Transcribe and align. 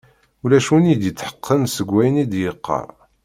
Ulac 0.43 0.67
win 0.71 0.91
i 0.93 0.95
d-yetḥeqqen 1.01 1.61
seg 1.75 1.87
wayen 1.91 2.21
i 2.23 2.25
d-yeqqar. 2.31 2.87